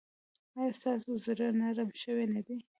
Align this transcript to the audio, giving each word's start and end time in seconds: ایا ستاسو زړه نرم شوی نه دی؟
ایا 0.59 0.71
ستاسو 0.79 1.11
زړه 1.25 1.47
نرم 1.59 1.89
شوی 2.01 2.25
نه 2.33 2.41
دی؟ 2.47 2.57